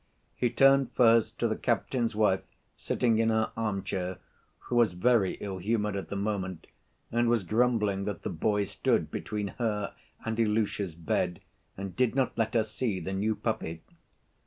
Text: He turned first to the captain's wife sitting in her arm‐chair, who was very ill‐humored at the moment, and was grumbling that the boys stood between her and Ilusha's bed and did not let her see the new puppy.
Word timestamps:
He 0.35 0.49
turned 0.49 0.91
first 0.93 1.37
to 1.37 1.47
the 1.47 1.55
captain's 1.55 2.15
wife 2.15 2.41
sitting 2.75 3.19
in 3.19 3.29
her 3.29 3.51
arm‐chair, 3.55 4.17
who 4.57 4.75
was 4.75 4.93
very 4.93 5.37
ill‐humored 5.37 5.95
at 5.95 6.07
the 6.07 6.15
moment, 6.15 6.65
and 7.11 7.29
was 7.29 7.43
grumbling 7.43 8.05
that 8.05 8.23
the 8.23 8.31
boys 8.31 8.71
stood 8.71 9.11
between 9.11 9.49
her 9.59 9.93
and 10.25 10.39
Ilusha's 10.39 10.95
bed 10.95 11.39
and 11.77 11.95
did 11.95 12.15
not 12.15 12.35
let 12.35 12.55
her 12.55 12.63
see 12.63 12.99
the 12.99 13.13
new 13.13 13.35
puppy. 13.35 13.83